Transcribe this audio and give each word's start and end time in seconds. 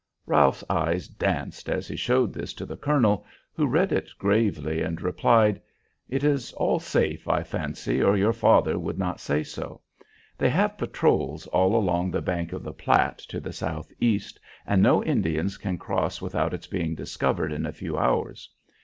Ralph's 0.25 0.63
eyes 0.67 1.07
danced 1.07 1.69
as 1.69 1.87
he 1.87 1.95
showed 1.95 2.33
this 2.33 2.55
to 2.55 2.65
the 2.65 2.75
colonel 2.75 3.23
who 3.53 3.67
read 3.67 3.91
it 3.91 4.09
gravely 4.17 4.81
and 4.81 4.99
replied, 4.99 5.61
"It 6.09 6.23
is 6.23 6.51
all 6.53 6.79
safe, 6.79 7.27
I 7.27 7.43
fancy, 7.43 8.01
or 8.01 8.17
your 8.17 8.33
father 8.33 8.79
would 8.79 8.97
not 8.97 9.19
say 9.19 9.43
so. 9.43 9.81
They 10.39 10.49
have 10.49 10.79
patrols 10.79 11.45
all 11.45 11.75
along 11.75 12.09
the 12.09 12.21
bank 12.23 12.51
of 12.51 12.63
the 12.63 12.73
Platte 12.73 13.19
to 13.29 13.39
the 13.39 13.53
southeast, 13.53 14.39
and 14.65 14.81
no 14.81 15.03
Indians 15.03 15.57
can 15.59 15.77
cross 15.77 16.19
without 16.19 16.51
its 16.51 16.65
being 16.65 16.95
discovered 16.95 17.51
in 17.51 17.67
a 17.67 17.71
few 17.71 17.95
hours. 17.95 18.49